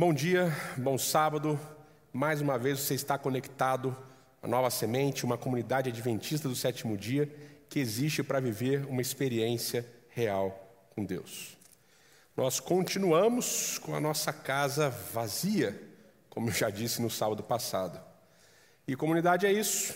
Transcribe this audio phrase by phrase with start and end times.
[0.00, 1.60] Bom dia, bom sábado.
[2.10, 3.94] Mais uma vez você está conectado
[4.42, 7.30] à Nova Semente, uma comunidade adventista do sétimo dia
[7.68, 11.54] que existe para viver uma experiência real com Deus.
[12.34, 15.78] Nós continuamos com a nossa casa vazia,
[16.30, 18.00] como eu já disse no sábado passado.
[18.88, 19.94] E comunidade é isso.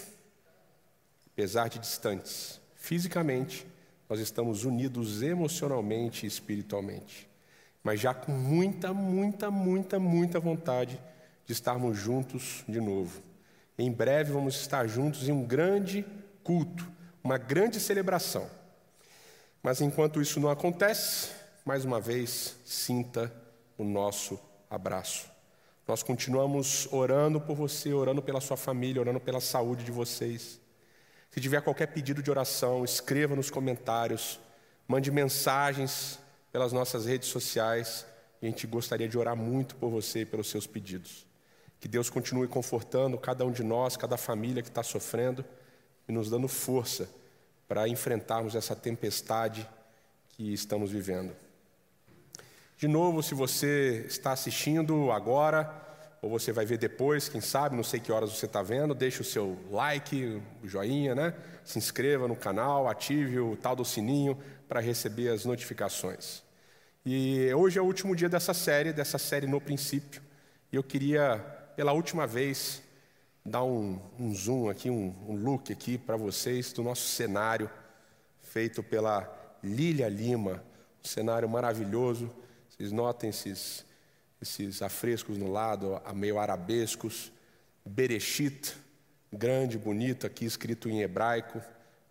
[1.32, 3.66] Apesar de distantes fisicamente,
[4.06, 7.32] nós estamos unidos emocionalmente e espiritualmente
[7.84, 10.98] mas já com muita, muita, muita, muita vontade
[11.44, 13.22] de estarmos juntos de novo.
[13.78, 16.04] Em breve vamos estar juntos em um grande
[16.42, 16.90] culto,
[17.22, 18.48] uma grande celebração.
[19.62, 21.30] Mas enquanto isso não acontece,
[21.62, 23.30] mais uma vez, sinta
[23.76, 24.40] o nosso
[24.70, 25.30] abraço.
[25.86, 30.58] Nós continuamos orando por você, orando pela sua família, orando pela saúde de vocês.
[31.30, 34.40] Se tiver qualquer pedido de oração, escreva nos comentários,
[34.88, 36.18] mande mensagens
[36.54, 38.06] pelas nossas redes sociais.
[38.40, 41.26] a gente gostaria de orar muito por você e pelos seus pedidos.
[41.80, 45.44] Que Deus continue confortando cada um de nós, cada família que está sofrendo
[46.08, 47.10] e nos dando força
[47.66, 49.68] para enfrentarmos essa tempestade
[50.28, 51.34] que estamos vivendo.
[52.78, 55.74] De novo, se você está assistindo agora,
[56.24, 59.20] ou você vai ver depois, quem sabe, não sei que horas você está vendo, deixe
[59.20, 61.34] o seu like, o joinha, né?
[61.62, 66.42] Se inscreva no canal, ative o tal do sininho para receber as notificações.
[67.04, 70.22] E hoje é o último dia dessa série, dessa série no princípio.
[70.72, 71.36] E eu queria,
[71.76, 72.82] pela última vez,
[73.44, 77.68] dar um, um zoom aqui, um, um look aqui para vocês do nosso cenário,
[78.40, 79.30] feito pela
[79.62, 80.64] Lília Lima.
[81.04, 82.30] Um cenário maravilhoso.
[82.70, 83.84] Vocês notem esses,
[84.44, 87.32] esses afrescos no lado, meio arabescos.
[87.84, 88.76] Bereshit,
[89.32, 91.60] grande, bonito, aqui escrito em hebraico,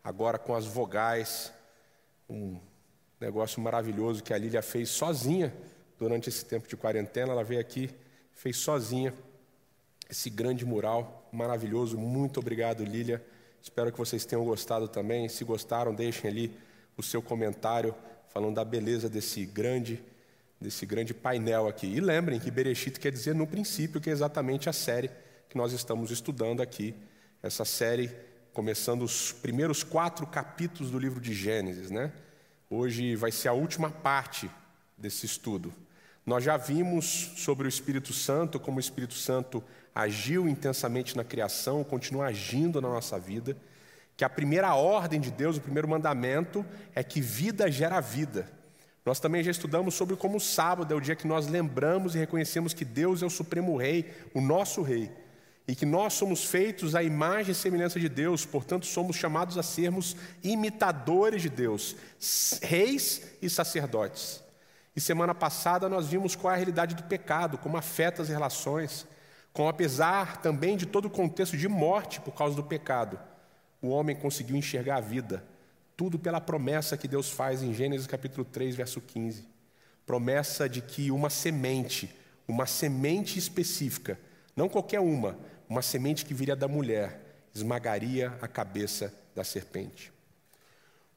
[0.03, 1.53] agora com as vogais.
[2.27, 2.59] Um
[3.19, 5.53] negócio maravilhoso que a Lília fez sozinha
[5.97, 7.31] durante esse tempo de quarentena.
[7.33, 7.89] Ela veio aqui,
[8.33, 9.13] fez sozinha
[10.09, 11.97] esse grande mural maravilhoso.
[11.97, 13.23] Muito obrigado, Lília.
[13.61, 15.29] Espero que vocês tenham gostado também.
[15.29, 16.57] Se gostaram, deixem ali
[16.97, 17.95] o seu comentário
[18.29, 20.03] falando da beleza desse grande
[20.63, 21.85] desse grande painel aqui.
[21.85, 25.11] E lembrem que Bereshit quer dizer no princípio, que é exatamente a série
[25.49, 26.95] que nós estamos estudando aqui.
[27.43, 28.09] Essa série
[28.53, 32.11] começando os primeiros quatro capítulos do livro de Gênesis, né?
[32.69, 34.49] Hoje vai ser a última parte
[34.97, 35.73] desse estudo.
[36.25, 39.61] Nós já vimos sobre o Espírito Santo, como o Espírito Santo
[39.93, 43.57] agiu intensamente na criação, continua agindo na nossa vida,
[44.15, 46.65] que a primeira ordem de Deus, o primeiro mandamento
[46.95, 48.49] é que vida gera vida.
[49.05, 52.19] Nós também já estudamos sobre como o sábado é o dia que nós lembramos e
[52.19, 55.11] reconhecemos que Deus é o supremo rei, o nosso rei
[55.67, 59.63] e que nós somos feitos à imagem e semelhança de Deus, portanto, somos chamados a
[59.63, 61.95] sermos imitadores de Deus,
[62.61, 64.43] reis e sacerdotes.
[64.95, 69.07] E semana passada nós vimos qual é a realidade do pecado, como afeta as relações,
[69.53, 73.17] como apesar também de todo o contexto de morte por causa do pecado,
[73.81, 75.43] o homem conseguiu enxergar a vida,
[75.95, 79.45] tudo pela promessa que Deus faz em Gênesis capítulo 3, verso 15.
[80.05, 82.13] Promessa de que uma semente,
[82.47, 84.19] uma semente específica,
[84.55, 85.37] não qualquer uma,
[85.69, 87.19] uma semente que viria da mulher
[87.53, 90.11] esmagaria a cabeça da serpente.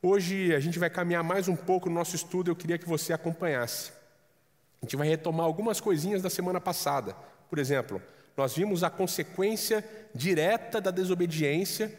[0.02, 3.12] Hoje a gente vai caminhar mais um pouco no nosso estudo, eu queria que você
[3.12, 3.90] acompanhasse.
[4.80, 7.16] A gente vai retomar algumas coisinhas da semana passada.
[7.48, 8.00] Por exemplo,
[8.36, 9.84] nós vimos a consequência
[10.14, 11.92] direta da desobediência,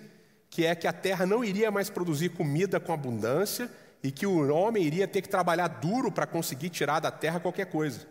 [0.50, 3.70] que é que a terra não iria mais produzir comida com abundância
[4.04, 7.66] e que o homem iria ter que trabalhar duro para conseguir tirar da terra qualquer
[7.66, 8.08] coisa.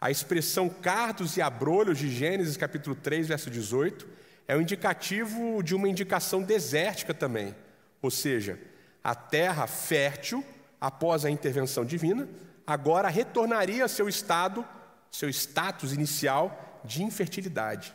[0.00, 4.08] A expressão cardos e abrolhos de Gênesis capítulo 3, verso 18,
[4.48, 7.54] é um indicativo de uma indicação desértica também.
[8.00, 8.58] Ou seja,
[9.02, 10.44] a terra fértil,
[10.80, 12.28] após a intervenção divina,
[12.66, 14.64] agora retornaria ao seu estado,
[15.10, 17.94] seu status inicial de infertilidade.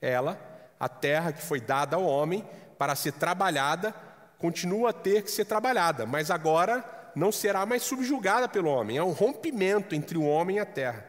[0.00, 0.40] Ela,
[0.78, 2.44] a terra que foi dada ao homem
[2.78, 3.94] para ser trabalhada,
[4.38, 6.84] continua a ter que ser trabalhada, mas agora
[7.14, 8.96] não será mais subjugada pelo homem.
[8.96, 11.04] É um rompimento entre o homem e a terra.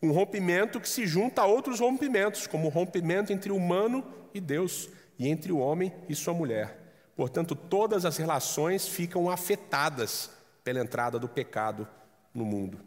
[0.00, 4.40] Um rompimento que se junta a outros rompimentos, como o rompimento entre o humano e
[4.40, 4.88] Deus,
[5.18, 6.78] e entre o homem e sua mulher.
[7.16, 10.30] Portanto, todas as relações ficam afetadas
[10.64, 11.86] pela entrada do pecado
[12.32, 12.80] no mundo.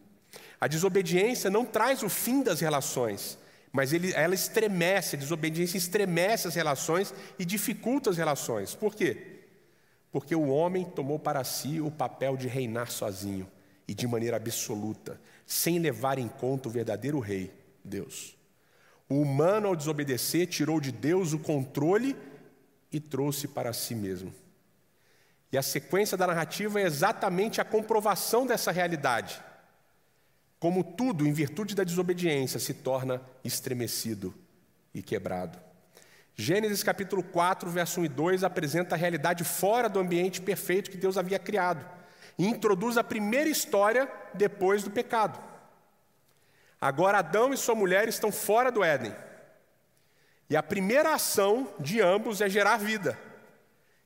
[0.60, 3.38] A desobediência não traz o fim das relações,
[3.76, 8.74] mas ele, ela estremece, a desobediência estremece as relações e dificulta as relações.
[8.74, 9.42] Por quê?
[10.14, 13.52] Porque o homem tomou para si o papel de reinar sozinho
[13.86, 17.52] e de maneira absoluta, sem levar em conta o verdadeiro rei,
[17.84, 18.38] Deus.
[19.10, 22.16] O humano, ao desobedecer, tirou de Deus o controle
[22.90, 24.34] e trouxe para si mesmo.
[25.52, 29.44] E a sequência da narrativa é exatamente a comprovação dessa realidade.
[30.66, 34.34] Como tudo, em virtude da desobediência, se torna estremecido
[34.96, 35.60] e quebrado.
[36.36, 40.98] Gênesis capítulo 4, verso 1 e 2 apresenta a realidade fora do ambiente perfeito que
[40.98, 41.88] Deus havia criado
[42.36, 45.40] e introduz a primeira história depois do pecado.
[46.82, 49.14] Agora Adão e sua mulher estão fora do Éden.
[50.50, 53.16] E a primeira ação de ambos é gerar vida.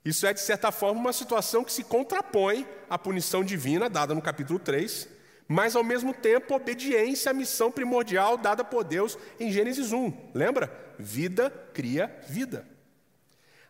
[0.04, 4.22] Isso é, de certa forma, uma situação que se contrapõe à punição divina dada no
[4.22, 5.19] capítulo 3,
[5.52, 10.30] mas ao mesmo tempo obediência à missão primordial dada por Deus em Gênesis 1.
[10.32, 10.72] Lembra?
[11.00, 12.68] Vida cria vida.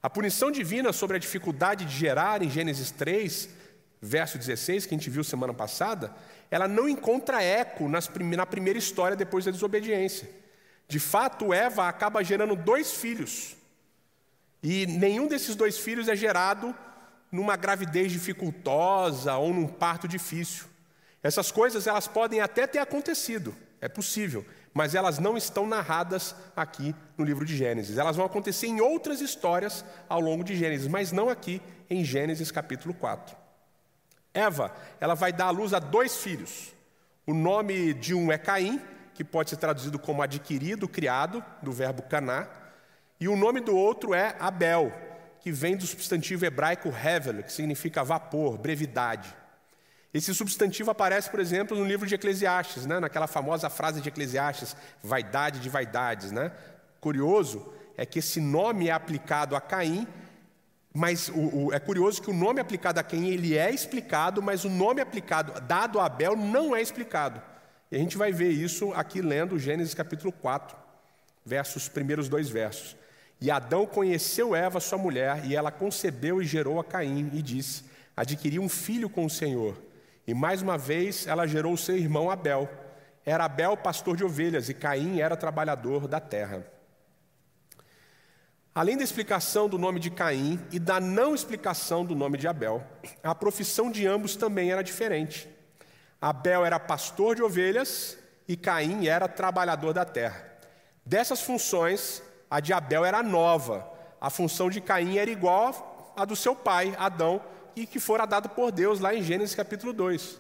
[0.04, 3.48] A punição divina sobre a dificuldade de gerar em Gênesis 3,
[4.02, 6.14] verso 16, que a gente viu semana passada,
[6.52, 10.30] ela não encontra eco nas, na primeira história depois da desobediência.
[10.86, 13.56] De fato, Eva acaba gerando dois filhos.
[14.62, 16.76] E nenhum desses dois filhos é gerado
[17.32, 20.69] numa gravidez dificultosa ou num parto difícil.
[21.22, 26.96] Essas coisas elas podem até ter acontecido, é possível, mas elas não estão narradas aqui
[27.18, 27.98] no livro de Gênesis.
[27.98, 32.52] Elas vão acontecer em outras histórias ao longo de Gênesis, mas não aqui em Gênesis
[32.52, 33.36] capítulo 4.
[34.34, 36.74] Eva, ela vai dar à luz a dois filhos.
[37.26, 38.82] O nome de um é Caim,
[39.14, 42.48] que pode ser traduzido como adquirido, criado, do verbo caná,
[43.20, 44.94] e o nome do outro é Abel,
[45.42, 49.36] que vem do substantivo hebraico hevel, que significa vapor, brevidade.
[50.14, 53.00] Esse substantivo aparece, por exemplo, no livro de Eclesiastes, né?
[53.00, 56.32] naquela famosa frase de Eclesiastes, vaidade de vaidades.
[56.32, 56.52] Né?
[57.00, 60.08] Curioso é que esse nome é aplicado a Caim,
[60.92, 64.66] mas o, o, é curioso que o nome aplicado a Caim ele é explicado, mas
[64.66, 67.40] o nome aplicado dado a Abel não é explicado.
[67.92, 70.76] E a gente vai ver isso aqui lendo Gênesis capítulo 4,
[71.46, 72.96] versos, primeiros dois versos.
[73.40, 77.86] E Adão conheceu Eva, sua mulher, e ela concebeu e gerou a Caim, e disse:
[78.18, 79.89] Adquiri um filho com o Senhor.
[80.30, 82.70] E mais uma vez ela gerou seu irmão Abel.
[83.26, 86.68] Era Abel pastor de ovelhas e Caim era trabalhador da terra.
[88.76, 92.84] Além da explicação do nome de Caim e da não explicação do nome de Abel,
[93.24, 95.50] a profissão de ambos também era diferente.
[96.22, 98.16] Abel era pastor de ovelhas
[98.48, 100.46] e Caim era trabalhador da terra.
[101.04, 102.22] Dessas funções,
[102.52, 103.92] a de Abel era nova,
[104.22, 107.42] a função de Caim era igual à do seu pai, Adão,
[107.80, 110.38] e que fora dado por Deus lá em Gênesis capítulo 2.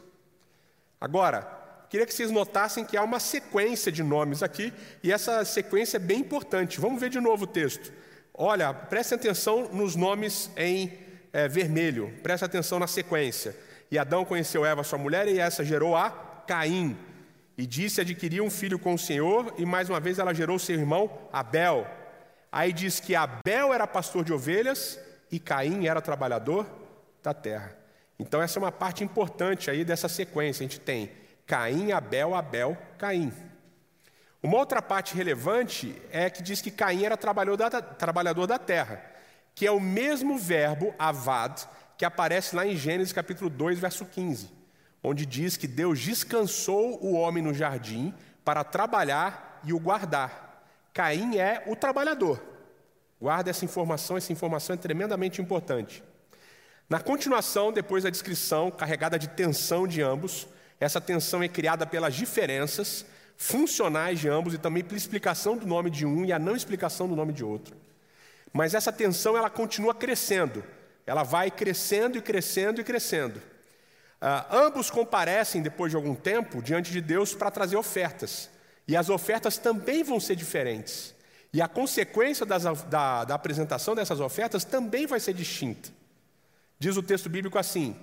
[1.00, 1.48] Agora,
[1.90, 6.00] queria que vocês notassem que há uma sequência de nomes aqui, e essa sequência é
[6.02, 6.82] bem importante.
[6.82, 7.94] Vamos ver de novo o texto.
[8.34, 10.92] Olha, preste atenção nos nomes em
[11.32, 13.56] é, vermelho, preste atenção na sequência.
[13.90, 16.10] E Adão conheceu Eva, sua mulher, e essa gerou a
[16.46, 16.98] Caim.
[17.58, 20.76] E disse adquirir um filho com o Senhor, e mais uma vez ela gerou seu
[20.76, 21.88] irmão Abel.
[22.52, 25.00] Aí diz que Abel era pastor de ovelhas
[25.32, 26.79] e Caim era trabalhador
[27.24, 27.76] da terra.
[28.18, 30.66] Então, essa é uma parte importante aí dessa sequência.
[30.66, 31.12] A gente tem
[31.46, 33.32] Caim, Abel, Abel, Caim.
[34.42, 39.04] Uma outra parte relevante é que diz que Caim era trabalhador da, terra,
[39.54, 41.68] que é o mesmo verbo avad
[41.98, 44.50] que aparece lá em Gênesis capítulo 2, verso 15,
[45.04, 48.14] onde diz que Deus descansou o homem no jardim
[48.46, 50.64] para trabalhar e o guardar.
[50.94, 52.42] Caim é o trabalhador.
[53.20, 56.02] Guarda essa informação, essa informação é tremendamente importante.
[56.90, 60.48] Na continuação, depois da descrição carregada de tensão de ambos,
[60.80, 63.06] essa tensão é criada pelas diferenças
[63.38, 67.08] funcionais de ambos e também pela explicação do nome de um e a não explicação
[67.08, 67.78] do nome de outro.
[68.52, 70.64] Mas essa tensão ela continua crescendo,
[71.06, 73.38] ela vai crescendo e crescendo e crescendo.
[73.38, 78.50] Uh, ambos comparecem depois de algum tempo diante de Deus para trazer ofertas,
[78.88, 81.14] e as ofertas também vão ser diferentes,
[81.54, 85.99] e a consequência das, da, da apresentação dessas ofertas também vai ser distinta.
[86.80, 87.96] Diz o texto bíblico assim: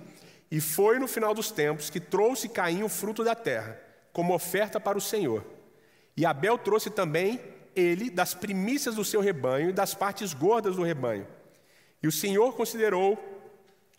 [0.51, 3.79] E foi no final dos tempos que trouxe Caim o fruto da terra,
[4.13, 5.43] como oferta para o Senhor.
[6.15, 7.41] E Abel trouxe também
[7.75, 11.27] ele das primícias do seu rebanho e das partes gordas do rebanho.
[12.01, 13.17] E o Senhor considerou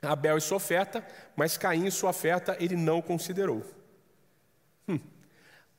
[0.01, 1.05] Abel e sua oferta,
[1.37, 3.65] mas Caim e sua oferta ele não considerou.
[4.89, 5.01] Hum.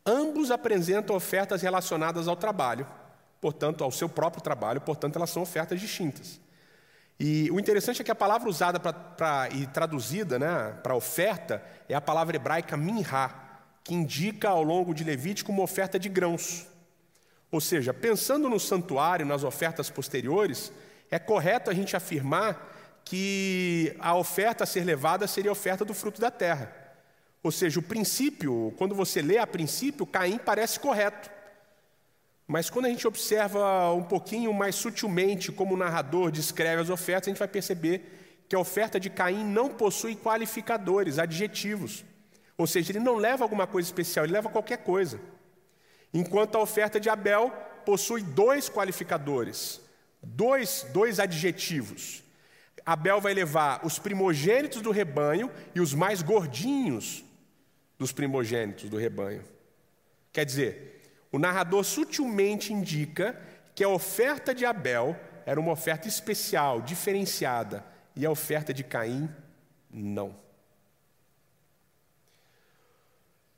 [0.05, 2.85] Ambos apresentam ofertas relacionadas ao trabalho,
[3.39, 6.39] portanto, ao seu próprio trabalho, portanto, elas são ofertas distintas.
[7.19, 11.61] E o interessante é que a palavra usada pra, pra e traduzida né, para oferta
[11.89, 13.29] é a palavra hebraica minha,
[13.83, 16.65] que indica ao longo de Levítico uma oferta de grãos.
[17.51, 20.71] Ou seja, pensando no santuário, nas ofertas posteriores,
[21.11, 25.93] é correto a gente afirmar que a oferta a ser levada seria a oferta do
[25.93, 26.73] fruto da terra.
[27.41, 31.29] Ou seja, o princípio, quando você lê a princípio, Caim parece correto.
[32.51, 37.27] Mas quando a gente observa um pouquinho mais sutilmente como o narrador descreve as ofertas,
[37.27, 42.03] a gente vai perceber que a oferta de Caim não possui qualificadores, adjetivos.
[42.57, 45.21] Ou seja, ele não leva alguma coisa especial, ele leva qualquer coisa.
[46.11, 47.51] Enquanto a oferta de Abel
[47.85, 49.79] possui dois qualificadores,
[50.19, 52.23] dois, dois adjetivos.
[52.83, 57.23] Abel vai levar os primogênitos do rebanho e os mais gordinhos
[57.99, 59.43] dos primogênitos do rebanho.
[60.33, 60.98] Quer dizer,
[61.31, 63.39] o narrador sutilmente indica
[63.75, 67.83] que a oferta de Abel era uma oferta especial, diferenciada,
[68.15, 69.29] e a oferta de Caim,
[69.91, 70.35] não.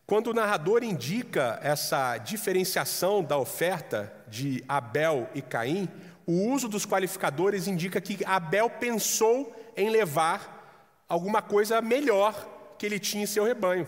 [0.05, 5.87] Quando o narrador indica essa diferenciação da oferta de Abel e Caim,
[6.25, 12.99] o uso dos qualificadores indica que Abel pensou em levar alguma coisa melhor que ele
[12.99, 13.87] tinha em seu rebanho.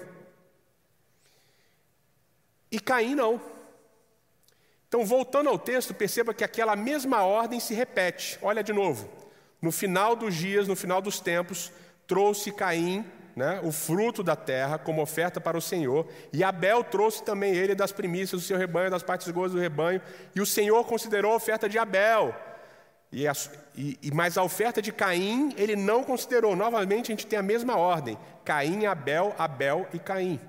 [2.71, 3.52] E Caim não.
[4.93, 8.37] Então, voltando ao texto, perceba que aquela mesma ordem se repete.
[8.43, 9.09] Olha de novo.
[9.59, 11.71] No final dos dias, no final dos tempos,
[12.05, 13.03] trouxe Caim
[13.35, 17.73] né, o fruto da terra como oferta para o Senhor, e Abel trouxe também ele
[17.73, 19.99] das primícias do seu rebanho, das partes gozas do rebanho,
[20.35, 22.35] e o Senhor considerou a oferta de Abel.
[23.11, 23.33] E, a,
[23.75, 26.55] e, e, mas a oferta de Caim ele não considerou.
[26.55, 30.39] Novamente a gente tem a mesma ordem: Caim, Abel, Abel e Caim.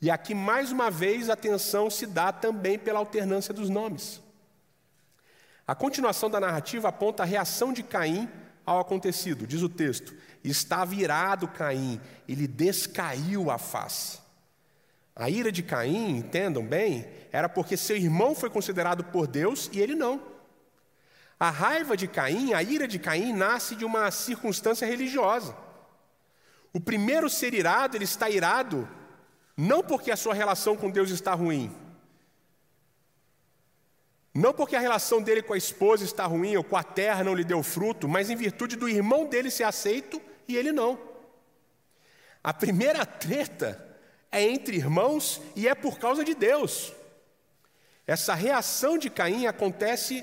[0.00, 4.20] E aqui, mais uma vez, a atenção se dá também pela alternância dos nomes.
[5.66, 8.28] A continuação da narrativa aponta a reação de Caim
[8.64, 9.46] ao acontecido.
[9.46, 14.18] Diz o texto: Está virado Caim, ele descaiu a face.
[15.14, 19.80] A ira de Caim, entendam bem, era porque seu irmão foi considerado por Deus e
[19.80, 20.20] ele não.
[21.40, 25.56] A raiva de Caim, a ira de Caim, nasce de uma circunstância religiosa.
[26.72, 28.86] O primeiro ser irado, ele está irado
[29.56, 31.74] não porque a sua relação com Deus está ruim.
[34.34, 37.34] Não porque a relação dele com a esposa está ruim ou com a terra não
[37.34, 40.98] lhe deu fruto, mas em virtude do irmão dele ser aceito e ele não.
[42.44, 43.82] A primeira treta
[44.30, 46.92] é entre irmãos e é por causa de Deus.
[48.06, 50.22] Essa reação de Caim acontece,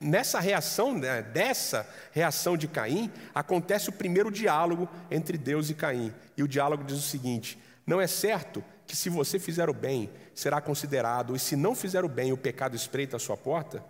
[0.00, 6.12] nessa reação, né, dessa reação de Caim, acontece o primeiro diálogo entre Deus e Caim.
[6.36, 10.10] E o diálogo diz o seguinte: não é certo que se você fizer o bem,
[10.34, 13.84] será considerado, e se não fizer o bem, o pecado espreita a sua porta?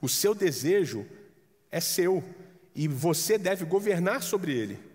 [0.00, 1.06] O seu desejo
[1.70, 2.22] é seu
[2.74, 4.94] e você deve governar sobre ele.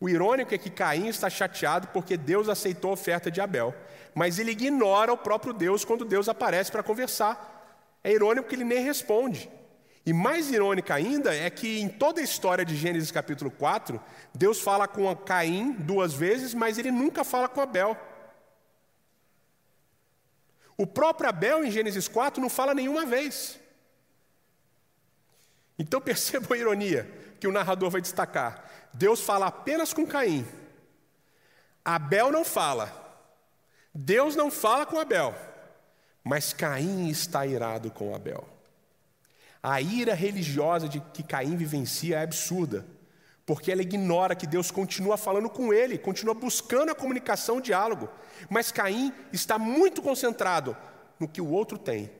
[0.00, 3.74] O irônico é que Caim está chateado porque Deus aceitou a oferta de Abel,
[4.14, 7.98] mas ele ignora o próprio Deus quando Deus aparece para conversar.
[8.02, 9.48] É irônico que ele nem responde.
[10.04, 14.02] E mais irônica ainda é que em toda a história de Gênesis capítulo 4,
[14.34, 17.96] Deus fala com Caim duas vezes, mas ele nunca fala com Abel.
[20.76, 23.60] O próprio Abel, em Gênesis 4, não fala nenhuma vez.
[25.78, 28.68] Então perceba a ironia que o narrador vai destacar.
[28.92, 30.46] Deus fala apenas com Caim.
[31.84, 33.00] Abel não fala.
[33.94, 35.34] Deus não fala com Abel.
[36.24, 38.51] Mas Caim está irado com Abel.
[39.62, 42.84] A ira religiosa de que Caim vivencia é absurda,
[43.46, 48.08] porque ela ignora que Deus continua falando com ele, continua buscando a comunicação, o diálogo.
[48.50, 50.76] Mas Caim está muito concentrado
[51.18, 52.10] no que o outro tem,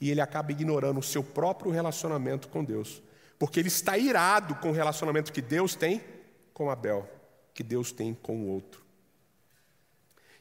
[0.00, 3.02] e ele acaba ignorando o seu próprio relacionamento com Deus,
[3.38, 6.02] porque ele está irado com o relacionamento que Deus tem
[6.52, 7.08] com Abel,
[7.54, 8.84] que Deus tem com o outro.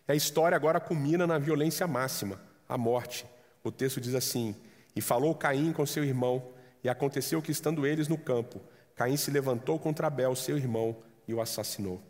[0.08, 3.26] E a história agora culmina na violência máxima, a morte.
[3.64, 4.56] O texto diz assim:
[4.96, 6.52] e falou Caim com seu irmão,
[6.84, 8.62] e aconteceu que, estando eles no campo,
[8.96, 10.96] Caim se levantou contra Abel, seu irmão,
[11.28, 12.02] e o assassinou.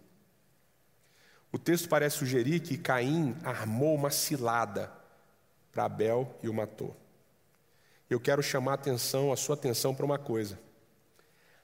[1.51, 4.91] O texto parece sugerir que Caim armou uma cilada
[5.71, 6.95] para Abel e o matou.
[8.09, 10.59] Eu quero chamar a atenção, a sua atenção para uma coisa.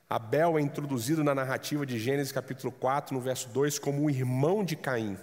[0.09, 4.63] Abel é introduzido na narrativa de Gênesis capítulo 4, no verso 2, como o irmão
[4.63, 5.17] de Caim.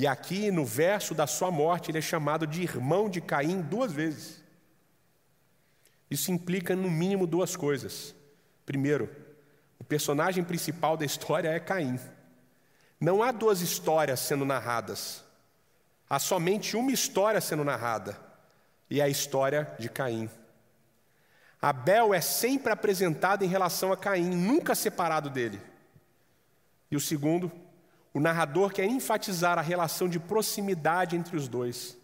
[0.00, 3.92] E aqui no verso da sua morte, ele é chamado de irmão de Caim duas
[3.92, 4.42] vezes.
[6.10, 8.14] Isso implica no mínimo duas coisas.
[8.64, 9.14] Primeiro,
[9.78, 12.00] o personagem principal da história é Caim.
[12.98, 15.22] Não há duas histórias sendo narradas.
[16.08, 18.18] Há somente uma história sendo narrada,
[18.88, 20.30] e é a história de Caim.
[21.60, 25.60] Abel é sempre apresentado em relação a Caim, nunca separado dele.
[26.90, 27.52] E o segundo,
[28.12, 31.96] o narrador quer enfatizar a relação de proximidade entre os dois.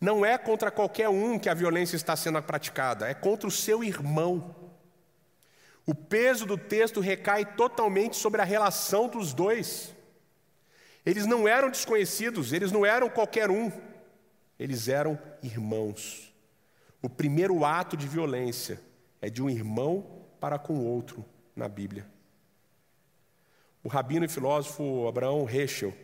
[0.00, 3.84] Não é contra qualquer um que a violência está sendo praticada, é contra o seu
[3.84, 4.54] irmão.
[5.86, 9.94] O peso do texto recai totalmente sobre a relação dos dois.
[11.04, 13.70] Eles não eram desconhecidos, eles não eram qualquer um,
[14.58, 16.34] eles eram irmãos.
[17.00, 18.80] O primeiro ato de violência
[19.20, 21.24] é de um irmão para com o outro
[21.54, 22.15] na Bíblia.
[23.86, 25.94] O rabino e filósofo Abraão Heschel,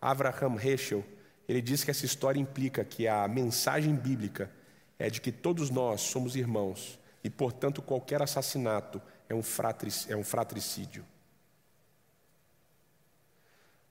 [0.00, 1.04] Avraham Heschel,
[1.48, 4.48] ele diz que essa história implica que a mensagem bíblica
[4.96, 9.42] é de que todos nós somos irmãos e, portanto, qualquer assassinato é um,
[10.08, 11.04] é um fratricídio.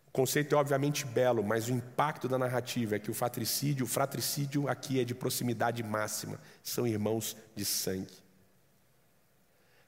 [0.07, 3.89] O conceito é obviamente belo, mas o impacto da narrativa é que o fratricídio, o
[3.89, 8.15] fratricídio aqui é de proximidade máxima, são irmãos de sangue.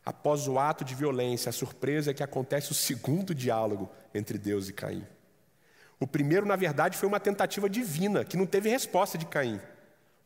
[0.05, 4.67] Após o ato de violência, a surpresa é que acontece o segundo diálogo entre Deus
[4.67, 5.05] e Caim.
[5.99, 9.61] O primeiro, na verdade, foi uma tentativa divina, que não teve resposta de Caim.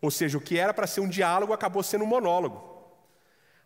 [0.01, 2.75] Ou seja, o que era para ser um diálogo acabou sendo um monólogo.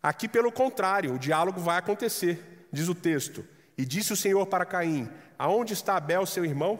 [0.04, 3.46] Aqui, pelo contrário, o diálogo vai acontecer, diz o texto.
[3.78, 6.80] E disse o Senhor para Caim: Aonde está Abel, seu irmão?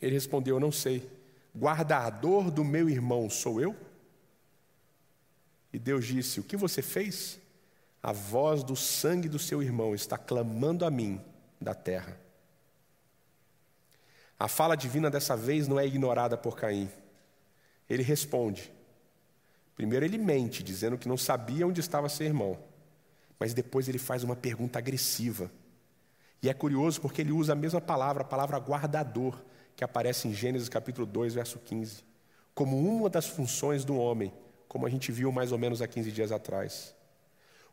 [0.00, 1.10] Ele respondeu: Não sei.
[1.56, 3.76] Guardador do meu irmão sou eu?
[5.72, 7.38] E Deus disse: O que você fez?
[8.04, 11.18] A voz do sangue do seu irmão está clamando a mim
[11.58, 12.20] da terra.
[14.38, 16.90] A fala divina dessa vez não é ignorada por Caim.
[17.88, 18.70] Ele responde.
[19.74, 22.58] Primeiro ele mente, dizendo que não sabia onde estava seu irmão.
[23.40, 25.50] Mas depois ele faz uma pergunta agressiva.
[26.42, 29.42] E é curioso porque ele usa a mesma palavra, a palavra guardador,
[29.74, 32.04] que aparece em Gênesis capítulo 2, verso 15,
[32.54, 34.30] como uma das funções do homem,
[34.68, 36.94] como a gente viu mais ou menos há 15 dias atrás.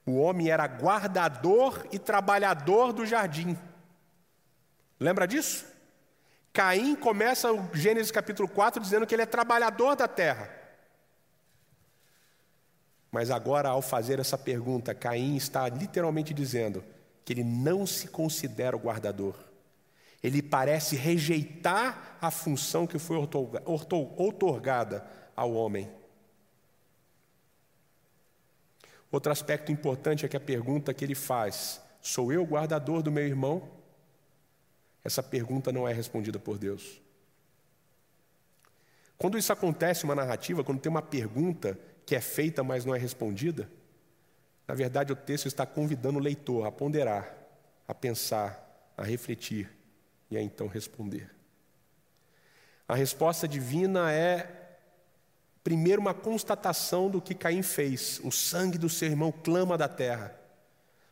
[0.05, 3.57] O homem era guardador e trabalhador do jardim.
[4.99, 5.65] Lembra disso?
[6.53, 10.49] Caim começa o Gênesis capítulo 4 dizendo que ele é trabalhador da terra.
[13.11, 16.83] Mas agora, ao fazer essa pergunta, Caim está literalmente dizendo:
[17.23, 19.35] que ele não se considera o guardador.
[20.23, 23.17] Ele parece rejeitar a função que foi
[24.17, 25.05] outorgada
[25.35, 25.89] ao homem.
[29.11, 33.11] Outro aspecto importante é que a pergunta que ele faz: Sou eu o guardador do
[33.11, 33.69] meu irmão?
[35.03, 37.01] Essa pergunta não é respondida por Deus.
[39.17, 42.97] Quando isso acontece, uma narrativa, quando tem uma pergunta que é feita, mas não é
[42.97, 43.69] respondida,
[44.67, 47.35] na verdade, o texto está convidando o leitor a ponderar,
[47.87, 49.69] a pensar, a refletir
[50.29, 51.29] e a então responder.
[52.87, 54.60] A resposta divina é,
[55.63, 60.35] primeiro, uma constatação do que Caim fez: o sangue do seu irmão clama da terra.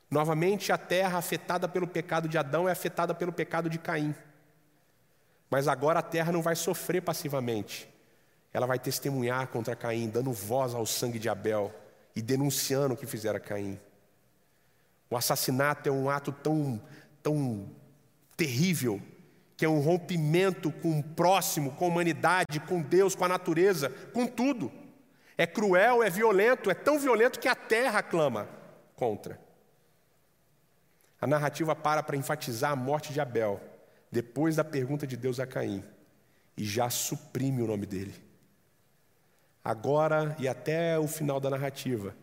[0.10, 4.16] Novamente, a terra afetada pelo pecado de Adão é afetada pelo pecado de Caim.
[5.50, 7.90] Mas agora a terra não vai sofrer passivamente,
[8.54, 11.74] ela vai testemunhar contra Caim, dando voz ao sangue de Abel
[12.16, 13.80] e denunciando o que fizera Caim.
[15.10, 16.82] O assassinato é um ato tão,
[17.24, 17.68] tão
[18.38, 19.02] terrível,
[19.60, 23.90] que é um rompimento com o próximo, com a humanidade, com Deus, com a natureza,
[24.14, 24.72] com tudo.
[25.38, 28.48] É cruel, é violento, é tão violento que a terra clama
[28.96, 29.38] contra.
[31.20, 33.60] A narrativa para para enfatizar a morte de Abel,
[34.10, 35.84] depois da pergunta de Deus a Caim,
[36.56, 38.16] e já suprime o nome dele.
[39.62, 42.16] Agora e até o final da narrativa,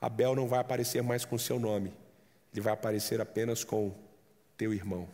[0.00, 1.92] Abel não vai aparecer mais com seu nome,
[2.54, 3.94] ele vai aparecer apenas com
[4.56, 5.06] teu irmão.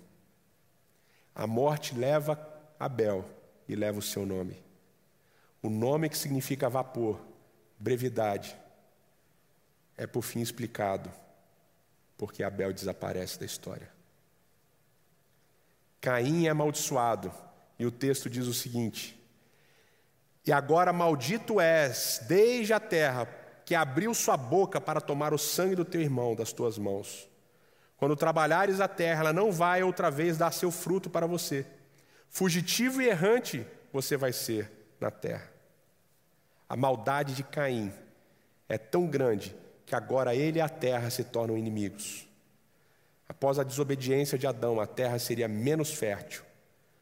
[1.34, 2.38] A morte leva
[2.78, 3.24] Abel
[3.68, 4.62] e leva o seu nome.
[5.62, 7.20] O nome que significa vapor,
[7.78, 8.56] brevidade,
[9.96, 11.10] é por fim explicado,
[12.16, 13.90] porque Abel desaparece da história.
[16.00, 17.32] Caim é amaldiçoado,
[17.78, 19.20] e o texto diz o seguinte:
[20.46, 23.26] e agora maldito és, desde a terra,
[23.64, 27.29] que abriu sua boca para tomar o sangue do teu irmão das tuas mãos.
[28.00, 31.66] Quando trabalhares a terra, ela não vai outra vez dar seu fruto para você.
[32.30, 35.52] Fugitivo e errante você vai ser na terra.
[36.66, 37.92] A maldade de Caim
[38.70, 42.26] é tão grande que agora ele e a terra se tornam inimigos.
[43.28, 46.42] Após a desobediência de Adão, a terra seria menos fértil,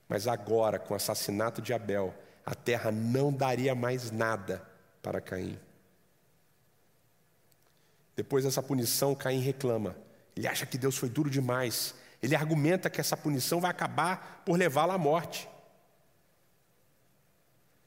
[0.08, 2.12] mas agora, com o assassinato de Abel,
[2.44, 4.66] a terra não daria mais nada
[5.00, 5.60] para Caim.
[8.16, 10.07] Depois dessa punição, Caim reclama.
[10.38, 11.96] Ele acha que Deus foi duro demais.
[12.22, 15.48] Ele argumenta que essa punição vai acabar por levá-lo à morte.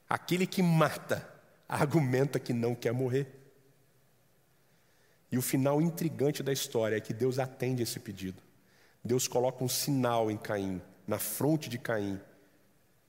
[0.06, 1.26] Aquele que mata
[1.66, 3.26] argumenta que não quer morrer.
[5.30, 8.42] E o final intrigante da história é que Deus atende esse pedido.
[9.02, 12.20] Deus coloca um sinal em Caim, na fronte de Caim,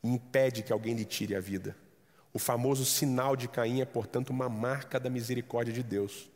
[0.01, 1.75] e impede que alguém lhe tire a vida.
[2.31, 6.31] O famoso sinal de Caim é, portanto, uma marca da misericórdia de Deus.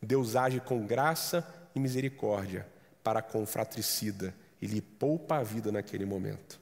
[0.00, 1.46] Deus age com graça
[1.78, 2.66] e misericórdia
[3.02, 6.60] para com o fratricida e lhe poupa a vida naquele momento.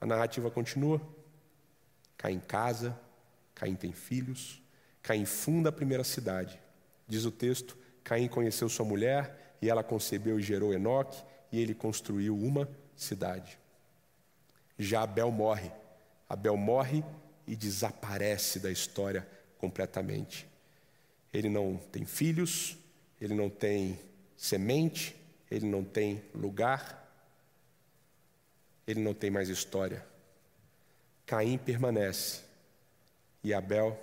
[0.00, 1.00] A narrativa continua.
[2.16, 2.98] Caim casa,
[3.54, 4.62] Caim tem filhos,
[5.02, 6.58] Caim funda a primeira cidade.
[7.06, 11.74] Diz o texto: Caim conheceu sua mulher e ela concebeu e gerou Enoque, e ele
[11.74, 13.58] construiu uma cidade.
[14.78, 15.70] Já Abel morre.
[16.28, 17.04] Abel morre
[17.46, 19.26] e desaparece da história
[19.58, 20.46] completamente.
[21.32, 22.76] Ele não tem filhos,
[23.24, 23.98] ele não tem
[24.36, 25.16] semente,
[25.50, 27.10] ele não tem lugar,
[28.86, 30.04] ele não tem mais história.
[31.24, 32.42] Caim permanece
[33.42, 33.98] e Abel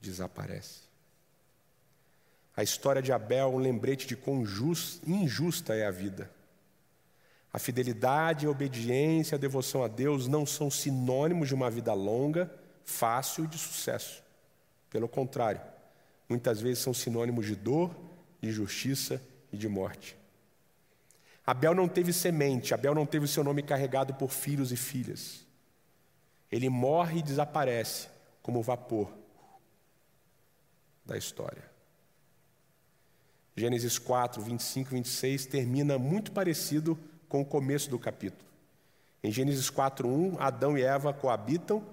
[0.00, 0.82] desaparece.
[2.56, 6.30] A história de Abel é um lembrete de quão injusta é a vida.
[7.52, 12.48] A fidelidade, a obediência, a devoção a Deus não são sinônimos de uma vida longa,
[12.84, 14.22] fácil e de sucesso.
[14.88, 15.60] Pelo contrário,
[16.28, 17.94] muitas vezes são sinônimos de dor,
[18.40, 20.16] de injustiça e de morte.
[21.46, 25.46] Abel não teve semente, Abel não teve seu nome carregado por filhos e filhas.
[26.52, 28.08] Ele morre e desaparece
[28.42, 29.10] como vapor
[31.04, 31.64] da história.
[33.56, 38.48] Gênesis 4, 25 e 26 termina muito parecido com o começo do capítulo.
[39.22, 41.84] Em Gênesis 4:1, Adão e Eva coabitam,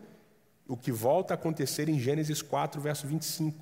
[0.67, 3.57] o que volta a acontecer em Gênesis 4, verso 25.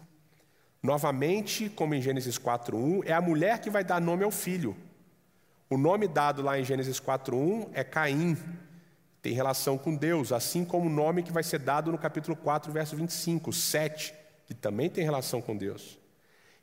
[0.84, 4.76] Novamente, como em Gênesis 4:1, é a mulher que vai dar nome ao filho.
[5.70, 8.38] O nome dado lá em Gênesis 4:1 é Caim.
[9.22, 12.70] Tem relação com Deus, assim como o nome que vai ser dado no capítulo 4,
[12.74, 14.14] verso 25, Sete,
[14.46, 15.98] que também tem relação com Deus.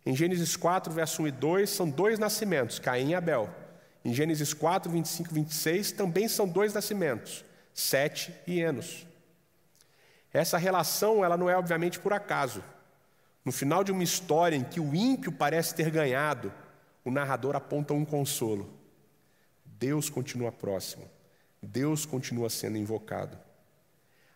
[0.05, 3.49] Em Gênesis 4, verso 1 e 2, são dois nascimentos, Caim e Abel.
[4.05, 9.07] Em Gênesis 4, 25 e 26, também são dois nascimentos, Sete e Enos.
[10.31, 12.63] Essa relação ela não é obviamente por acaso.
[13.45, 16.53] No final de uma história em que o ímpio parece ter ganhado,
[17.05, 18.71] o narrador aponta um consolo.
[19.65, 21.09] Deus continua próximo.
[21.63, 23.39] Deus continua sendo invocado.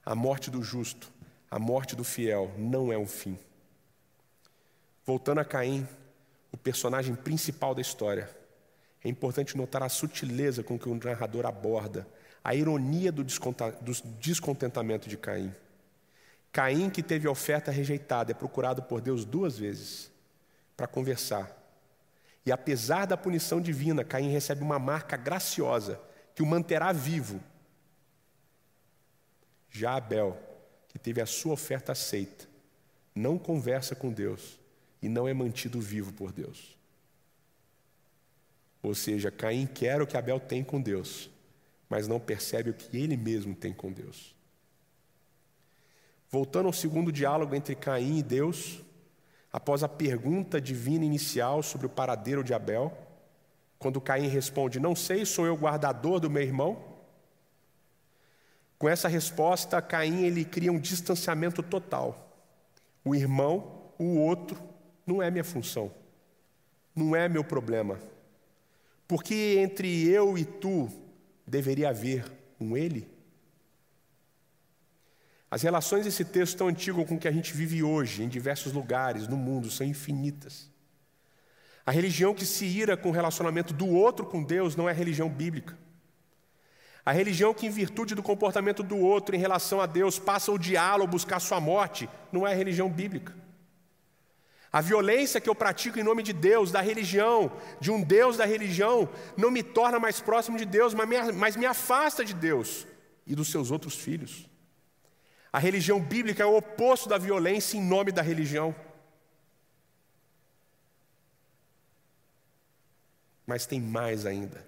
[0.05, 1.11] A morte do justo,
[1.51, 3.39] a morte do fiel não é um fim.
[5.05, 5.87] Voltando a Caim,
[6.51, 8.29] o personagem principal da história,
[9.03, 12.07] é importante notar a sutileza com que o narrador aborda
[12.43, 13.25] a ironia do
[14.19, 15.55] descontentamento de Caim.
[16.55, 20.09] Caim, que teve a oferta rejeitada, é procurado por Deus duas vezes
[20.77, 21.51] para conversar.
[22.47, 26.01] E apesar da punição divina, Caim recebe uma marca graciosa
[26.33, 27.43] que o manterá vivo.
[29.69, 30.39] Já Abel,
[30.87, 32.47] que teve a sua oferta aceita,
[33.13, 34.57] não conversa com Deus
[35.03, 36.79] e não é mantido vivo por Deus.
[38.81, 41.29] Ou seja, Caim quer o que Abel tem com Deus,
[41.89, 44.37] mas não percebe o que ele mesmo tem com Deus.
[46.35, 48.83] Voltando ao segundo diálogo entre Caim e Deus,
[49.53, 52.93] após a pergunta divina inicial sobre o paradeiro de Abel,
[53.79, 56.77] quando Caim responde: Não sei, sou eu guardador do meu irmão?
[58.77, 62.37] Com essa resposta, Caim ele cria um distanciamento total.
[63.05, 64.61] O irmão, o outro,
[65.07, 65.89] não é minha função,
[66.97, 67.97] não é meu problema.
[69.07, 70.89] Porque entre eu e tu
[71.47, 72.25] deveria haver
[72.61, 73.14] um ele?
[75.55, 79.29] As relações desse texto tão antigo com que a gente vive hoje, em diversos lugares
[79.29, 80.69] no mundo, são infinitas.
[81.87, 85.29] A religião que se ira com o relacionamento do outro com Deus não é religião
[85.31, 85.79] bíblica.
[87.07, 90.59] A religião que, em virtude do comportamento do outro em relação a Deus, passa o
[90.59, 93.33] diálogo, buscar sua morte, não é religião bíblica.
[94.73, 98.45] A violência que eu pratico em nome de Deus, da religião, de um Deus da
[98.45, 102.89] religião, não me torna mais próximo de Deus, mas me afasta de Deus
[103.25, 104.53] e dos seus outros filhos.
[105.55, 108.75] A religião bíblica é o oposto da violência em nome da religião.
[113.47, 114.67] Mas tem mais ainda.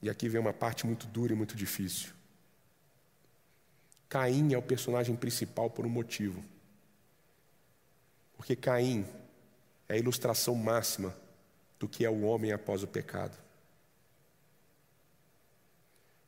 [0.00, 2.14] E aqui vem uma parte muito dura e muito difícil.
[4.08, 6.42] Caim é o personagem principal por um motivo.
[8.38, 9.06] Porque Caim
[9.86, 11.14] é a ilustração máxima
[11.78, 13.43] do que é o homem após o pecado.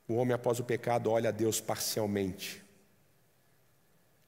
[0.08, 2.62] O homem após o pecado olha a Deus parcialmente,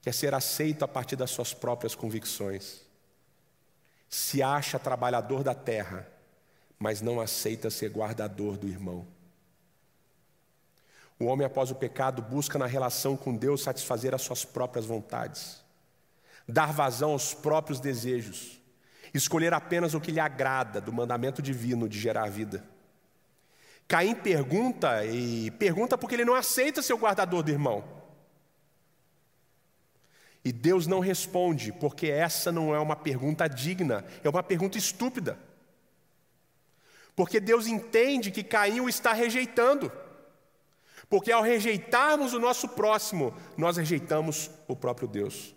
[0.01, 2.81] quer ser aceito a partir das suas próprias convicções,
[4.09, 6.07] se acha trabalhador da terra,
[6.77, 9.07] mas não aceita ser guardador do irmão.
[11.19, 15.61] O homem após o pecado busca na relação com Deus satisfazer as suas próprias vontades
[16.49, 18.59] dar vazão aos próprios desejos,
[19.13, 22.63] escolher apenas o que lhe agrada do mandamento divino de gerar vida.
[23.89, 27.83] Caim pergunta e pergunta porque ele não aceita ser o guardador do irmão.
[30.45, 35.39] E Deus não responde, porque essa não é uma pergunta digna, é uma pergunta estúpida.
[37.15, 39.91] Porque Deus entende que Caim o está rejeitando.
[41.09, 45.55] Porque ao rejeitarmos o nosso próximo, nós rejeitamos o próprio Deus.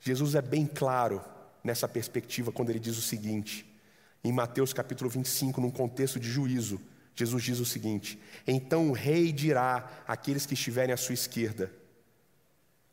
[0.00, 1.22] Jesus é bem claro
[1.62, 3.75] nessa perspectiva quando ele diz o seguinte:
[4.22, 6.80] Em Mateus capítulo 25, num contexto de juízo,
[7.16, 11.72] Jesus diz o seguinte: Então o rei dirá àqueles que estiverem à sua esquerda: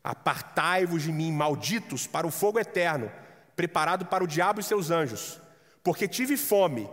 [0.02, 3.12] Apartai-vos de mim, malditos, para o fogo eterno,
[3.54, 5.40] preparado para o diabo e seus anjos,
[5.82, 6.88] porque tive fome,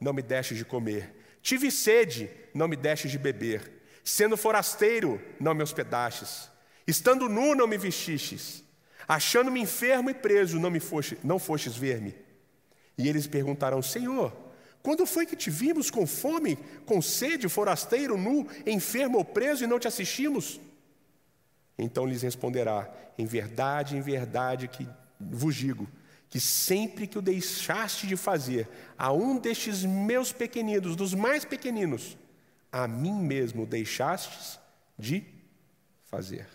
[0.00, 5.54] não me destes de comer, tive sede, não me destes de beber, sendo forasteiro, não
[5.54, 6.48] me hospedastes,
[6.86, 8.62] estando nu, não me vestistes,
[9.06, 10.80] achando-me enfermo e preso, não me
[11.24, 12.14] não fostes ver-me.
[12.98, 14.36] E eles perguntarão: Senhor,
[14.82, 19.66] quando foi que te vimos com fome, com sede, forasteiro, nu, enfermo ou preso e
[19.66, 20.60] não te assistimos?
[21.78, 24.86] Então lhes responderá: Em verdade, em verdade que
[25.20, 25.88] vos digo,
[26.28, 32.18] que sempre que o deixaste de fazer a um destes meus pequeninos, dos mais pequeninos,
[32.72, 34.58] a mim mesmo deixastes
[34.98, 35.24] de
[36.04, 36.48] fazer.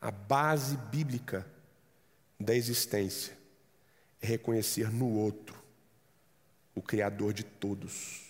[0.00, 1.46] A base bíblica
[2.38, 3.36] da existência
[4.20, 5.56] é reconhecer no outro
[6.74, 8.26] o Criador de todos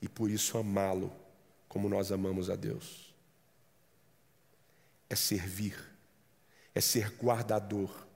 [0.00, 1.12] e por isso amá-lo
[1.68, 3.14] como nós amamos a Deus.
[5.08, 5.78] É servir,
[6.74, 8.06] é ser guardador,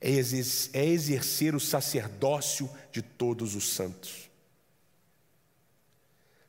[0.00, 4.28] é, é exercer o sacerdócio de todos os santos.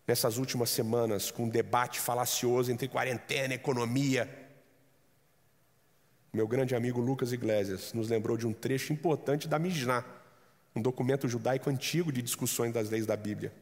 [0.08, 4.43] Nessas últimas semanas, com um debate falacioso entre quarentena economia,
[6.34, 10.04] meu grande amigo Lucas Iglesias nos lembrou de um trecho importante da Mishnah,
[10.76, 13.54] um documento judaico antigo de discussões das leis da Bíblia.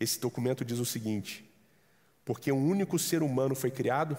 [0.00, 1.44] Esse documento diz o seguinte:
[2.24, 4.16] Porque um único ser humano foi criado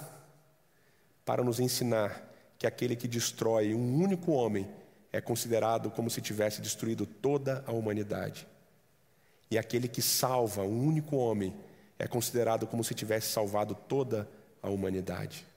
[1.25, 4.69] para nos ensinar que aquele que destrói um único homem
[5.12, 8.47] é considerado como se tivesse destruído toda a humanidade.
[9.49, 11.56] E aquele que salva um único homem
[11.97, 14.30] é considerado como se tivesse salvado toda
[14.62, 15.48] a humanidade.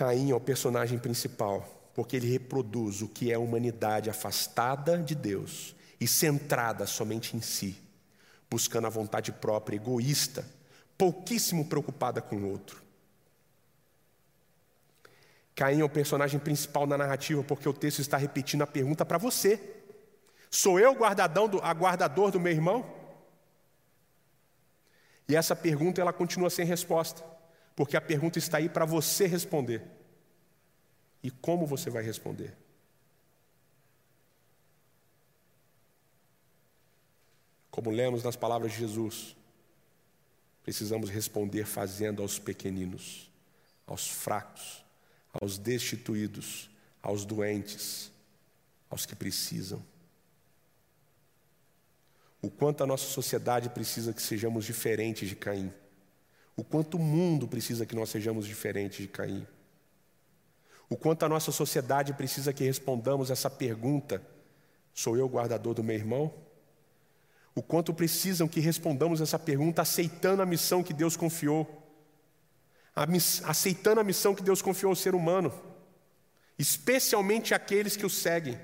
[0.00, 5.14] Caim é o personagem principal, porque ele reproduz o que é a humanidade afastada de
[5.14, 7.76] Deus e centrada somente em si,
[8.50, 10.42] buscando a vontade própria, egoísta,
[10.96, 12.82] pouquíssimo preocupada com o outro.
[15.54, 19.18] Caim é o personagem principal na narrativa porque o texto está repetindo a pergunta para
[19.18, 19.60] você:
[20.50, 22.90] Sou eu guardadão do, aguardador do meu irmão?
[25.28, 27.22] E essa pergunta ela continua sem resposta
[27.80, 29.82] porque a pergunta está aí para você responder.
[31.22, 32.54] E como você vai responder?
[37.70, 39.34] Como lemos nas palavras de Jesus,
[40.62, 43.30] precisamos responder fazendo aos pequeninos,
[43.86, 44.84] aos fracos,
[45.32, 46.68] aos destituídos,
[47.02, 48.12] aos doentes,
[48.90, 49.82] aos que precisam.
[52.42, 55.72] O quanto a nossa sociedade precisa que sejamos diferentes de Caim
[56.60, 59.46] o quanto o mundo precisa que nós sejamos diferentes de Caim.
[60.90, 64.22] O quanto a nossa sociedade precisa que respondamos essa pergunta:
[64.92, 66.34] sou eu o guardador do meu irmão?
[67.54, 71.66] O quanto precisam que respondamos essa pergunta aceitando a missão que Deus confiou,
[73.46, 75.50] aceitando a missão que Deus confiou ao ser humano,
[76.58, 78.60] especialmente aqueles que o seguem.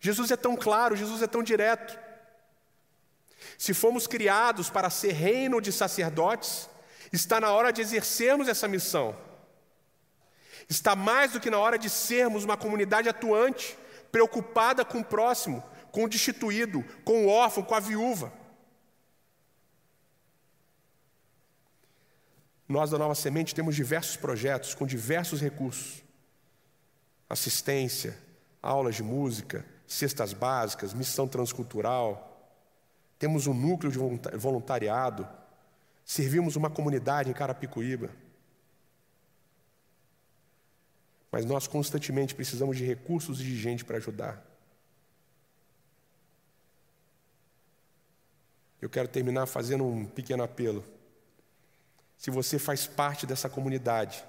[0.00, 1.96] Jesus é tão claro, Jesus é tão direto.
[3.56, 6.68] Se fomos criados para ser reino de sacerdotes,
[7.14, 9.16] Está na hora de exercermos essa missão.
[10.68, 13.78] Está mais do que na hora de sermos uma comunidade atuante,
[14.10, 18.32] preocupada com o próximo, com o destituído, com o órfão, com a viúva.
[22.68, 26.02] Nós da Nova Semente temos diversos projetos com diversos recursos:
[27.30, 28.18] assistência,
[28.60, 32.32] aulas de música, cestas básicas, missão transcultural.
[33.20, 35.28] Temos um núcleo de voluntariado
[36.04, 38.10] Servimos uma comunidade em Carapicuíba.
[41.32, 44.44] Mas nós constantemente precisamos de recursos e de gente para ajudar.
[48.80, 50.84] Eu quero terminar fazendo um pequeno apelo.
[52.18, 54.22] Se você faz parte dessa comunidade,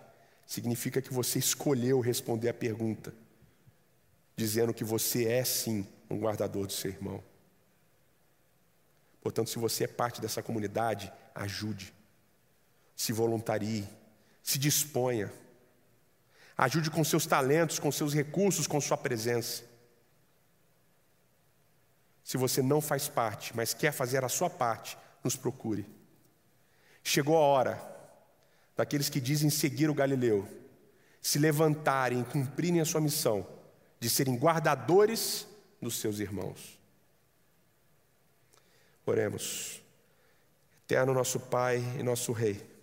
[0.46, 3.14] significa que você escolheu responder a pergunta,
[4.36, 7.24] dizendo que você é sim um guardador do seu irmão.
[9.22, 11.94] Portanto, se você é parte dessa comunidade, ajude,
[12.96, 13.88] se voluntarie,
[14.42, 15.32] se disponha.
[16.58, 19.64] Ajude com seus talentos, com seus recursos, com sua presença.
[22.24, 25.86] Se você não faz parte, mas quer fazer a sua parte, nos procure.
[27.04, 27.96] Chegou a hora
[28.76, 30.48] daqueles que dizem seguir o Galileu
[31.26, 33.48] se levantarem e cumprirem a sua missão
[34.00, 35.48] de serem guardadores
[35.82, 36.78] dos seus irmãos.
[39.08, 39.82] Oremos.
[40.86, 42.76] Eterno nosso Pai e nosso Rei.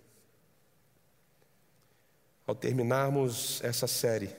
[2.45, 4.35] ao terminarmos essa série,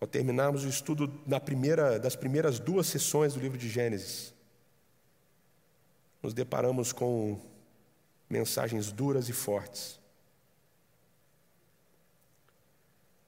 [0.00, 1.06] ao terminarmos o estudo
[1.44, 4.32] primeira, das primeiras duas sessões do livro de Gênesis,
[6.22, 7.38] nos deparamos com
[8.28, 10.00] mensagens duras e fortes.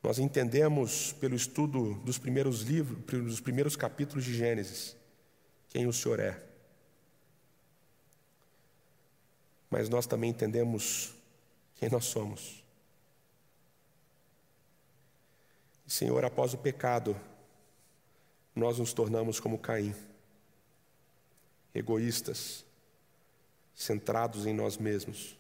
[0.02, 4.96] Nós entendemos pelo estudo dos primeiros livros, dos primeiros capítulos de Gênesis,
[5.68, 6.51] quem o Senhor é.
[9.72, 11.14] Mas nós também entendemos
[11.76, 12.62] quem nós somos.
[15.86, 17.18] Senhor, após o pecado,
[18.54, 19.94] nós nos tornamos como Caim,
[21.74, 22.66] egoístas,
[23.74, 25.38] centrados em nós mesmos,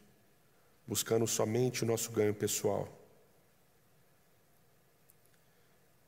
[0.86, 2.88] buscando somente o nosso ganho pessoal.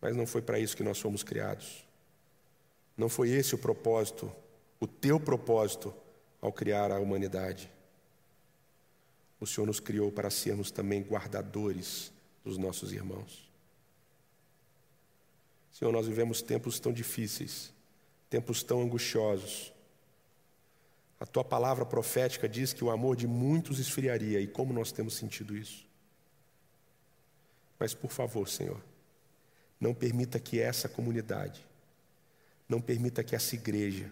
[0.00, 1.84] Mas não foi para isso que nós fomos criados.
[2.96, 4.34] Não foi esse o propósito,
[4.80, 5.94] o teu propósito
[6.40, 7.70] ao criar a humanidade.
[9.44, 12.10] O Senhor nos criou para sermos também guardadores
[12.42, 13.46] dos nossos irmãos.
[15.70, 17.70] Senhor, nós vivemos tempos tão difíceis,
[18.30, 19.70] tempos tão angustiosos.
[21.20, 25.14] A tua palavra profética diz que o amor de muitos esfriaria, e como nós temos
[25.14, 25.86] sentido isso.
[27.78, 28.80] Mas, por favor, Senhor,
[29.78, 31.62] não permita que essa comunidade,
[32.66, 34.10] não permita que essa igreja,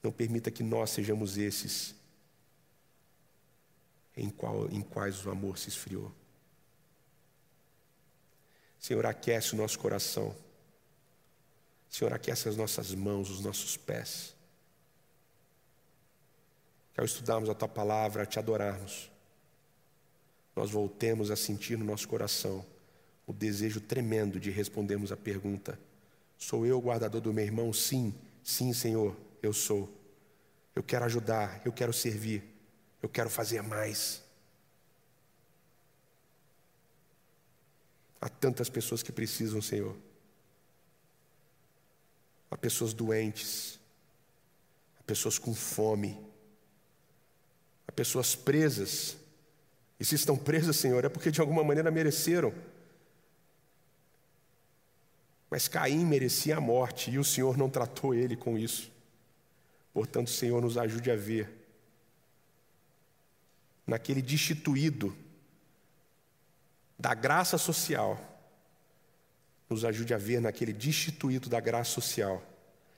[0.00, 1.98] não permita que nós sejamos esses
[4.16, 6.12] em, qual, em quais o amor se esfriou.
[8.78, 10.34] Senhor, aquece o nosso coração.
[11.88, 14.34] Senhor, aquece as nossas mãos, os nossos pés.
[16.94, 19.10] Que ao estudarmos a Tua palavra, a Te adorarmos,
[20.56, 22.64] nós voltemos a sentir no nosso coração
[23.26, 25.78] o desejo tremendo de respondermos a pergunta:
[26.36, 27.72] Sou eu o guardador do meu irmão?
[27.72, 29.88] Sim, sim, Senhor, eu sou.
[30.74, 32.42] Eu quero ajudar, eu quero servir.
[33.02, 34.22] Eu quero fazer mais.
[38.20, 39.96] Há tantas pessoas que precisam, Senhor.
[42.50, 43.78] Há pessoas doentes,
[44.98, 46.18] há pessoas com fome,
[47.86, 49.16] há pessoas presas.
[49.98, 52.52] E se estão presas, Senhor, é porque de alguma maneira mereceram.
[55.48, 58.90] Mas Caim merecia a morte e o Senhor não tratou ele com isso.
[59.92, 61.59] Portanto, Senhor, nos ajude a ver
[63.90, 65.16] naquele destituído
[66.96, 68.24] da graça social,
[69.68, 72.40] nos ajude a ver naquele destituído da graça social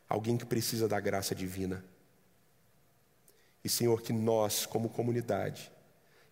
[0.06, 1.82] alguém que precisa da graça divina.
[3.64, 5.72] E, Senhor, que nós, como comunidade,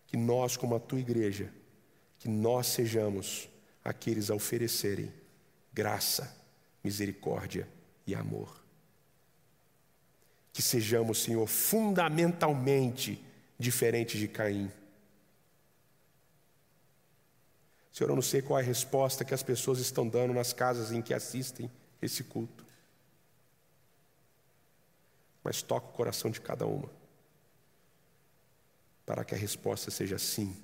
[0.07, 1.51] que nós, como a tua igreja,
[2.19, 3.49] que nós sejamos
[3.83, 5.11] aqueles a oferecerem
[5.73, 6.37] graça,
[6.85, 7.67] misericórdia
[8.07, 8.63] e amor.
[10.53, 13.25] Que sejamos, Senhor, fundamentalmente
[13.61, 14.73] diferente de Caim.
[17.93, 20.91] Senhor, eu não sei qual é a resposta que as pessoas estão dando nas casas
[20.91, 21.71] em que assistem
[22.01, 22.65] esse culto.
[25.45, 26.91] Mas toca o coração de cada uma.
[29.05, 30.57] Para que a resposta seja sim,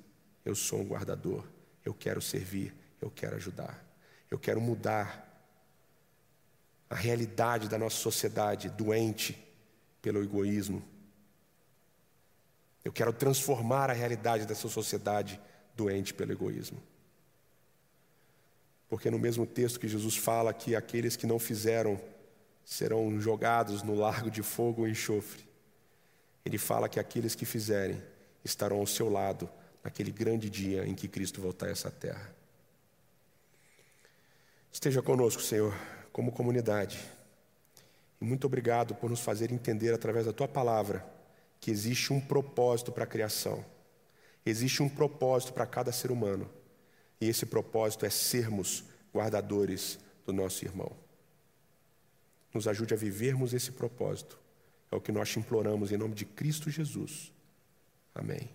[0.43, 1.45] eu sou um guardador,
[1.85, 3.85] eu quero servir, eu quero ajudar,
[4.31, 5.23] eu quero mudar
[6.89, 9.37] a realidade da nossa sociedade doente
[10.01, 10.96] pelo egoísmo
[12.87, 15.37] eu quero transformar a realidade dessa sociedade
[15.75, 16.81] doente pelo egoísmo.
[18.87, 21.99] Porque no mesmo texto que Jesus fala que aqueles que não fizeram
[22.63, 25.45] serão jogados no largo de fogo e enxofre,
[26.45, 28.01] ele fala que aqueles que fizerem
[28.41, 29.49] estarão ao seu lado
[29.83, 32.33] naquele grande dia em que Cristo voltar a essa terra.
[34.71, 35.77] Esteja conosco, Senhor,
[36.13, 37.03] como comunidade.
[38.21, 41.16] E muito obrigado por nos fazer entender através da tua palavra
[41.59, 43.63] que existe um propósito para a criação,
[44.45, 46.49] existe um propósito para cada ser humano,
[47.19, 50.91] e esse propósito é sermos guardadores do nosso irmão.
[52.53, 54.39] Nos ajude a vivermos esse propósito,
[54.91, 57.31] é o que nós te imploramos em nome de Cristo Jesus.
[58.13, 58.49] Amém.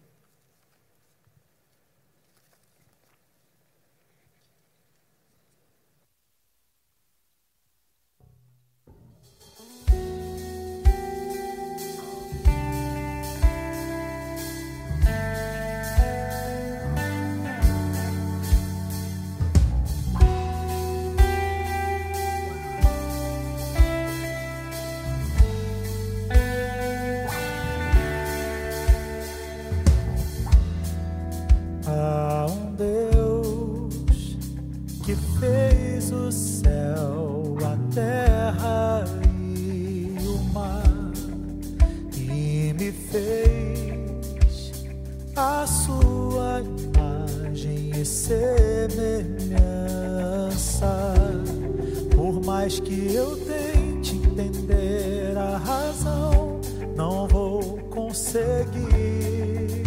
[52.63, 56.61] Mais que eu tente entender a razão,
[56.95, 57.61] não vou
[57.91, 59.83] conseguir.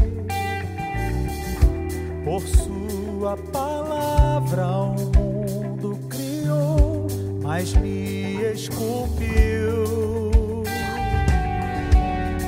[2.26, 7.08] Por sua palavra o mundo criou,
[7.42, 9.86] mas me esculpiu.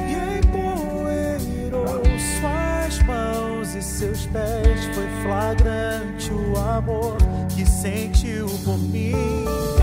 [0.09, 7.15] E empoeirou suas mãos e seus pés, foi flagrante o amor
[7.55, 9.76] que sentiu por mim.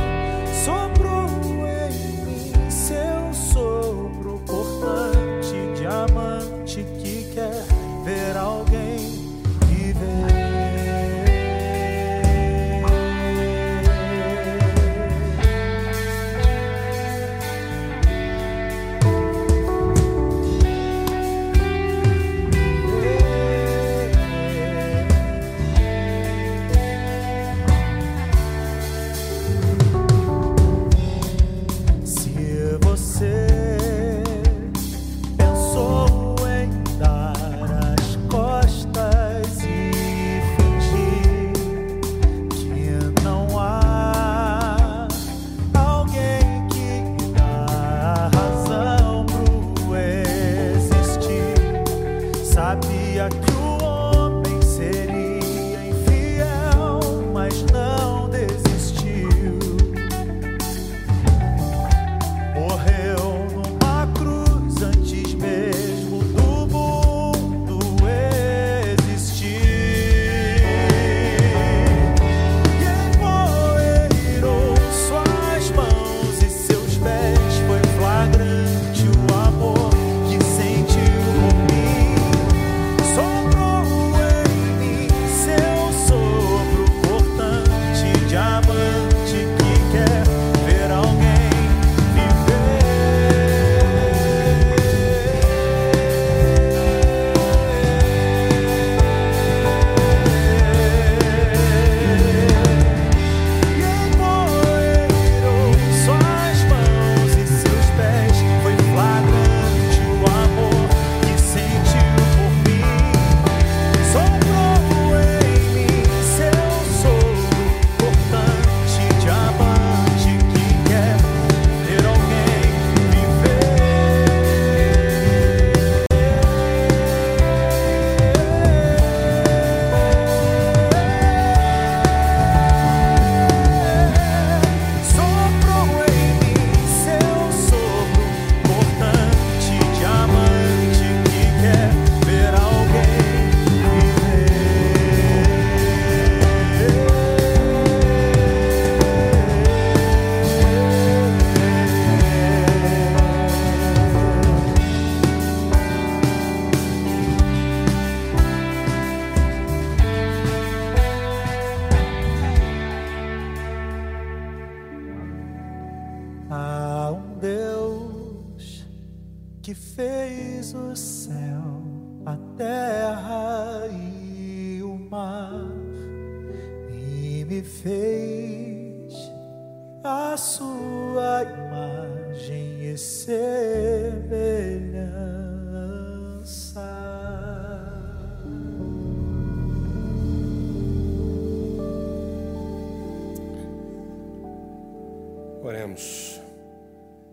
[195.65, 196.39] Oremos.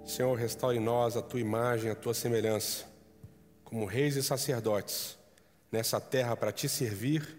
[0.06, 2.86] Senhor, restaure em nós a tua imagem, a tua semelhança,
[3.62, 5.18] como reis e sacerdotes,
[5.70, 7.38] nessa terra para te servir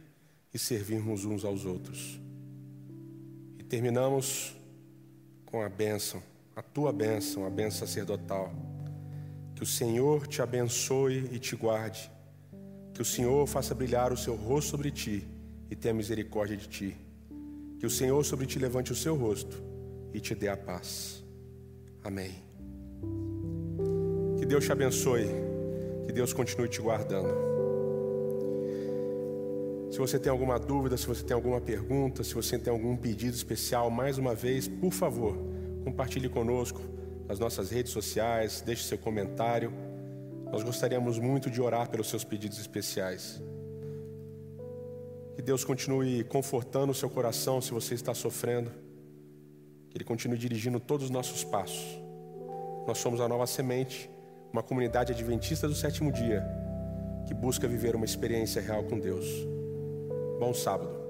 [0.52, 2.20] e servirmos uns aos outros.
[3.58, 4.54] E terminamos
[5.46, 6.22] com a bênção,
[6.54, 8.52] a tua bênção, a bênção sacerdotal.
[9.54, 12.10] Que o Senhor te abençoe e te guarde.
[12.92, 15.26] Que o Senhor faça brilhar o seu rosto sobre ti
[15.70, 16.96] e tenha misericórdia de ti.
[17.80, 19.71] Que o Senhor sobre ti levante o seu rosto
[20.12, 21.24] e te dê a paz.
[22.02, 22.32] Amém.
[24.38, 25.26] Que Deus te abençoe.
[26.06, 27.52] Que Deus continue te guardando.
[29.90, 33.34] Se você tem alguma dúvida, se você tem alguma pergunta, se você tem algum pedido
[33.34, 35.36] especial, mais uma vez, por favor,
[35.84, 36.80] compartilhe conosco
[37.28, 39.72] nas nossas redes sociais, deixe seu comentário.
[40.50, 43.42] Nós gostaríamos muito de orar pelos seus pedidos especiais.
[45.36, 48.81] Que Deus continue confortando o seu coração se você está sofrendo.
[49.92, 52.00] Que Ele continue dirigindo todos os nossos passos.
[52.86, 54.10] Nós somos a Nova Semente,
[54.50, 56.42] uma comunidade adventista do sétimo dia,
[57.26, 59.26] que busca viver uma experiência real com Deus.
[60.40, 61.01] Bom sábado.